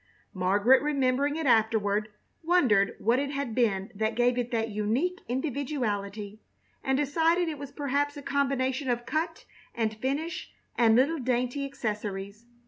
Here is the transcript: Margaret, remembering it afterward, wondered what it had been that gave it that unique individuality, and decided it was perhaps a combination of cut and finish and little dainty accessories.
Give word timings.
Margaret, 0.33 0.81
remembering 0.81 1.35
it 1.35 1.45
afterward, 1.45 2.09
wondered 2.43 2.95
what 2.97 3.19
it 3.19 3.29
had 3.29 3.53
been 3.53 3.91
that 3.93 4.15
gave 4.15 4.35
it 4.35 4.49
that 4.49 4.69
unique 4.69 5.21
individuality, 5.27 6.41
and 6.83 6.97
decided 6.97 7.47
it 7.47 7.59
was 7.59 7.71
perhaps 7.71 8.17
a 8.17 8.23
combination 8.23 8.89
of 8.89 9.05
cut 9.05 9.45
and 9.75 9.93
finish 9.95 10.49
and 10.75 10.95
little 10.95 11.19
dainty 11.19 11.65
accessories. 11.65 12.47